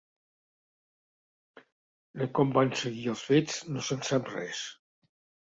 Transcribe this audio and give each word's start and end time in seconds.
De 2.21 2.29
com 2.39 2.55
van 2.57 2.73
seguir 2.85 3.05
els 3.15 3.23
fets 3.29 3.61
no 3.75 3.87
se'n 3.91 4.03
sap 4.11 4.35
res. 4.35 4.65